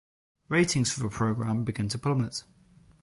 [0.49, 2.43] Ratings for the program began to plummet.